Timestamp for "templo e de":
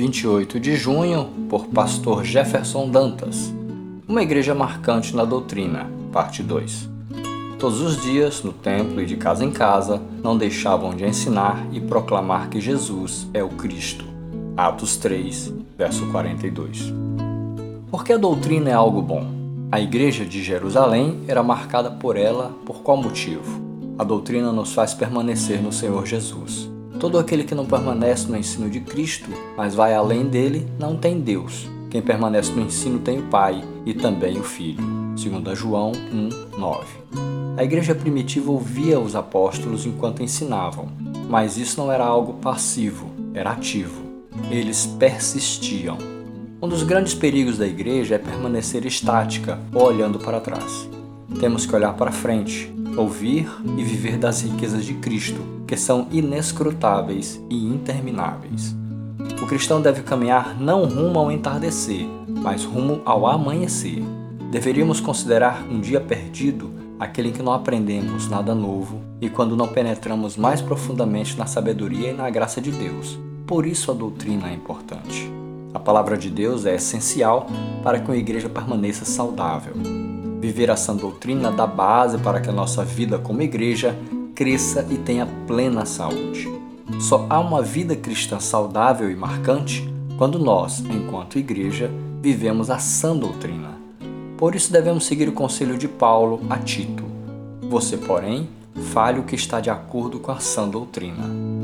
8.50-9.18